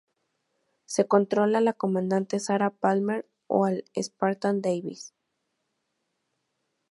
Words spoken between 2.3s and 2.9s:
Sarah